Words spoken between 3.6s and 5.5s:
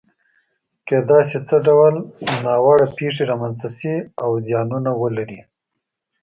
شي او زیانونه ولري؟